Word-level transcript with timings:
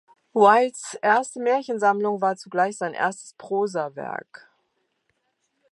Wildes 0.33 0.95
erste 1.03 1.39
Märchensammlung 1.39 2.21
war 2.21 2.35
zugleich 2.35 2.75
sein 2.75 2.95
erstes 2.95 3.33
Prosawerk. 3.35 4.49